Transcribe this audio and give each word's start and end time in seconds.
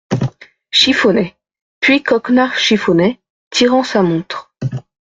Chiffonnet; 0.71 1.37
puis 1.79 2.01
Coquenard 2.01 2.57
Chiffonnet, 2.57 3.19
tirant 3.51 3.83
sa 3.83 4.01
montre. 4.01 4.51